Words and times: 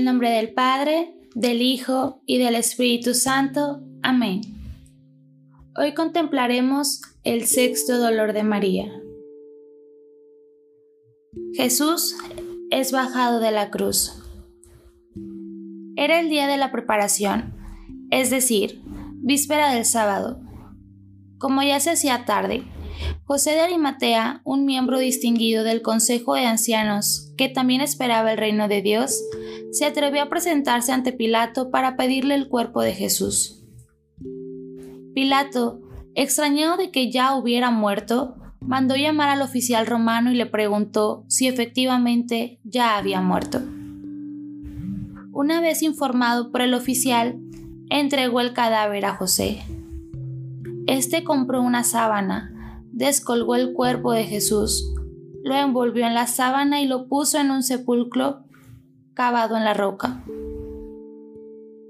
nombre 0.00 0.30
del 0.30 0.52
Padre, 0.54 1.14
del 1.34 1.62
Hijo 1.62 2.22
y 2.26 2.38
del 2.38 2.54
Espíritu 2.54 3.14
Santo. 3.14 3.82
Amén. 4.02 4.40
Hoy 5.76 5.94
contemplaremos 5.94 7.02
el 7.24 7.44
sexto 7.46 7.98
dolor 7.98 8.32
de 8.32 8.42
María. 8.42 8.90
Jesús 11.54 12.16
es 12.70 12.90
bajado 12.90 13.38
de 13.40 13.52
la 13.52 13.70
cruz. 13.70 14.12
Era 15.96 16.20
el 16.20 16.28
día 16.28 16.46
de 16.46 16.56
la 16.56 16.72
preparación, 16.72 17.54
es 18.10 18.30
decir, 18.30 18.82
víspera 19.16 19.72
del 19.72 19.84
sábado. 19.84 20.40
Como 21.38 21.62
ya 21.62 21.80
se 21.80 21.90
hacía 21.90 22.24
tarde, 22.24 22.64
José 23.24 23.52
de 23.52 23.60
Arimatea, 23.60 24.42
un 24.44 24.64
miembro 24.64 24.98
distinguido 24.98 25.64
del 25.64 25.82
Consejo 25.82 26.34
de 26.34 26.46
Ancianos, 26.46 27.32
que 27.36 27.48
también 27.48 27.80
esperaba 27.80 28.32
el 28.32 28.38
reino 28.38 28.68
de 28.68 28.82
Dios, 28.82 29.22
se 29.72 29.86
atrevió 29.86 30.22
a 30.22 30.28
presentarse 30.28 30.92
ante 30.92 31.12
Pilato 31.12 31.70
para 31.70 31.96
pedirle 31.96 32.34
el 32.34 32.48
cuerpo 32.48 32.82
de 32.82 32.92
Jesús. 32.92 33.64
Pilato, 35.14 35.80
extrañado 36.14 36.76
de 36.76 36.90
que 36.90 37.10
ya 37.10 37.34
hubiera 37.34 37.70
muerto, 37.70 38.36
mandó 38.60 38.96
llamar 38.96 39.30
al 39.30 39.40
oficial 39.40 39.86
romano 39.86 40.30
y 40.30 40.34
le 40.34 40.44
preguntó 40.44 41.24
si 41.26 41.48
efectivamente 41.48 42.60
ya 42.64 42.98
había 42.98 43.22
muerto. 43.22 43.60
Una 45.32 45.62
vez 45.62 45.82
informado 45.82 46.52
por 46.52 46.60
el 46.60 46.74
oficial, 46.74 47.40
entregó 47.88 48.40
el 48.40 48.52
cadáver 48.52 49.06
a 49.06 49.16
José. 49.16 49.62
Este 50.86 51.24
compró 51.24 51.62
una 51.62 51.82
sábana, 51.82 52.82
descolgó 52.92 53.56
el 53.56 53.72
cuerpo 53.72 54.12
de 54.12 54.24
Jesús, 54.24 54.92
lo 55.42 55.54
envolvió 55.54 56.06
en 56.06 56.14
la 56.14 56.26
sábana 56.26 56.82
y 56.82 56.86
lo 56.86 57.08
puso 57.08 57.38
en 57.38 57.50
un 57.50 57.62
sepulcro 57.62 58.44
cavado 59.14 59.56
en 59.56 59.64
la 59.64 59.74
roca. 59.74 60.24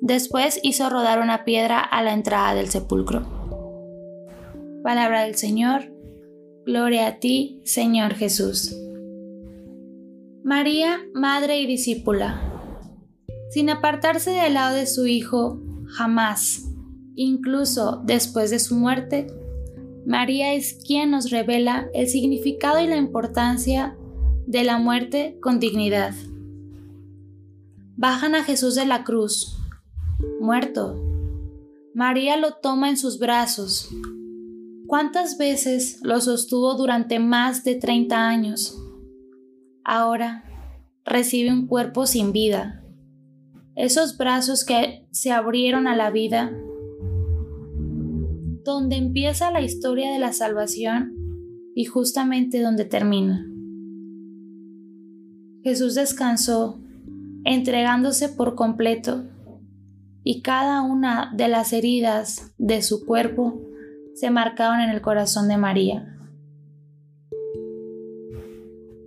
Después 0.00 0.60
hizo 0.62 0.90
rodar 0.90 1.20
una 1.20 1.44
piedra 1.44 1.80
a 1.80 2.02
la 2.02 2.12
entrada 2.12 2.54
del 2.54 2.68
sepulcro. 2.68 3.24
Palabra 4.82 5.22
del 5.22 5.34
Señor. 5.34 5.92
Gloria 6.66 7.06
a 7.06 7.18
ti, 7.20 7.60
Señor 7.64 8.14
Jesús. 8.14 8.76
María, 10.42 11.00
Madre 11.14 11.60
y 11.60 11.66
Discípula. 11.66 12.40
Sin 13.50 13.70
apartarse 13.70 14.30
del 14.30 14.54
lado 14.54 14.76
de 14.76 14.86
su 14.86 15.06
Hijo, 15.06 15.60
jamás, 15.86 16.70
incluso 17.14 18.02
después 18.04 18.50
de 18.50 18.58
su 18.58 18.74
muerte, 18.74 19.26
María 20.06 20.52
es 20.52 20.74
quien 20.86 21.12
nos 21.12 21.30
revela 21.30 21.88
el 21.94 22.08
significado 22.08 22.80
y 22.82 22.86
la 22.86 22.96
importancia 22.96 23.96
de 24.46 24.64
la 24.64 24.76
muerte 24.76 25.38
con 25.40 25.60
dignidad 25.60 26.14
bajan 27.96 28.34
a 28.34 28.44
Jesús 28.44 28.74
de 28.74 28.86
la 28.86 29.04
cruz, 29.04 29.58
muerto. 30.40 31.00
María 31.94 32.36
lo 32.36 32.54
toma 32.54 32.90
en 32.90 32.96
sus 32.96 33.18
brazos. 33.18 33.88
¿Cuántas 34.86 35.38
veces 35.38 36.00
lo 36.02 36.20
sostuvo 36.20 36.74
durante 36.74 37.18
más 37.18 37.64
de 37.64 37.76
30 37.76 38.28
años? 38.28 38.80
Ahora 39.84 40.44
recibe 41.04 41.52
un 41.52 41.66
cuerpo 41.66 42.06
sin 42.06 42.32
vida. 42.32 42.82
Esos 43.76 44.16
brazos 44.16 44.64
que 44.64 45.06
se 45.10 45.30
abrieron 45.30 45.86
a 45.86 45.96
la 45.96 46.10
vida, 46.10 46.52
donde 48.64 48.96
empieza 48.96 49.50
la 49.50 49.60
historia 49.60 50.12
de 50.12 50.18
la 50.18 50.32
salvación 50.32 51.12
y 51.74 51.84
justamente 51.84 52.60
donde 52.60 52.84
termina. 52.84 53.46
Jesús 55.62 55.94
descansó 55.94 56.83
entregándose 57.44 58.28
por 58.28 58.54
completo, 58.54 59.24
y 60.22 60.40
cada 60.40 60.82
una 60.82 61.32
de 61.36 61.48
las 61.48 61.72
heridas 61.72 62.52
de 62.56 62.82
su 62.82 63.04
cuerpo 63.04 63.60
se 64.14 64.30
marcaron 64.30 64.80
en 64.80 64.90
el 64.90 65.02
corazón 65.02 65.48
de 65.48 65.58
María. 65.58 66.10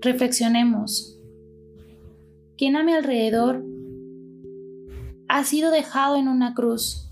Reflexionemos. 0.02 1.20
¿Quién 2.56 2.75
a 2.75 2.84
mi 2.84 2.94
alrededor 2.94 3.66
ha 5.28 5.44
sido 5.44 5.72
dejado 5.72 6.18
en 6.18 6.28
una 6.28 6.54
cruz? 6.54 7.12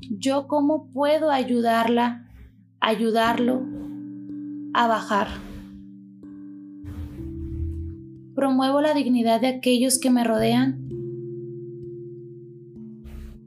¿Yo 0.00 0.46
cómo 0.48 0.90
puedo 0.90 1.30
ayudarla, 1.30 2.28
ayudarlo 2.80 3.62
a 4.74 4.86
bajar? 4.86 5.47
Promuevo 8.38 8.80
la 8.80 8.94
dignidad 8.94 9.40
de 9.40 9.48
aquellos 9.48 9.98
que 9.98 10.10
me 10.10 10.22
rodean, 10.22 10.78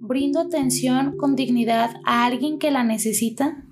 brindo 0.02 0.42
atención 0.42 1.16
con 1.16 1.38
dignidad 1.38 1.92
a 2.04 2.26
alguien 2.26 2.60
que 2.60 2.72
la 2.72 2.84
necesita. 2.84 3.64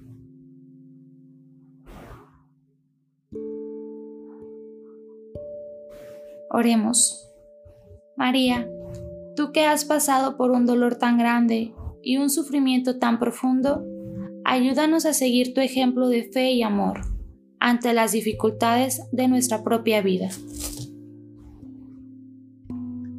Oremos. 6.50 7.30
María, 8.16 8.70
tú 9.36 9.52
que 9.52 9.66
has 9.66 9.84
pasado 9.84 10.38
por 10.38 10.52
un 10.52 10.66
dolor 10.66 10.96
tan 10.96 11.18
grande 11.18 11.74
y 12.02 12.16
un 12.16 12.30
sufrimiento 12.30 12.98
tan 12.98 13.20
profundo, 13.20 13.84
ayúdanos 14.46 15.06
a 15.06 15.12
seguir 15.12 15.54
tu 15.54 15.60
ejemplo 15.60 16.08
de 16.08 16.24
fe 16.24 16.54
y 16.54 16.64
amor 16.64 17.02
ante 17.60 17.92
las 17.92 18.14
dificultades 18.14 19.02
de 19.12 19.28
nuestra 19.28 19.66
propia 19.66 20.02
vida 20.02 20.30